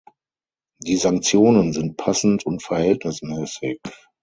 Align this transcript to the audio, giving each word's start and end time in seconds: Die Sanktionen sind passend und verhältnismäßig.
Die 0.79 0.97
Sanktionen 0.97 1.73
sind 1.73 1.95
passend 1.95 2.43
und 2.43 2.63
verhältnismäßig. 2.63 3.81